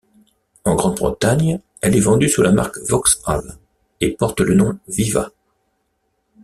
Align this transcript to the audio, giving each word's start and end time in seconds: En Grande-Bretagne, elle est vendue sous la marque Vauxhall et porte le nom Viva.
En 0.63 0.73
Grande-Bretagne, 0.73 1.59
elle 1.79 1.95
est 1.95 1.99
vendue 1.99 2.27
sous 2.27 2.41
la 2.41 2.51
marque 2.51 2.79
Vauxhall 2.89 3.59
et 3.99 4.09
porte 4.13 4.39
le 4.41 4.55
nom 4.55 4.79
Viva. 4.87 5.29